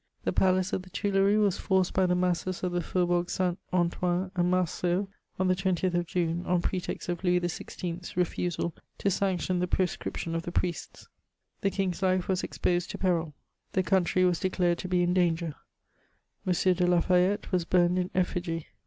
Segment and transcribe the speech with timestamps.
[0.23, 3.59] The palace of the Tuileries was forced by the masses of ihe faubourgs St.
[3.71, 9.11] Antoine and Marceau on the 20th of June^ on pretext of Louis XVI.'s refusal to
[9.11, 11.07] sanction the proscription of the priests;
[11.61, 13.33] the king's life was exposed to perlL
[13.73, 15.53] The country was declared to be in danger.
[16.47, 16.51] M.
[16.53, 18.65] de Lafayette was burned in effigy.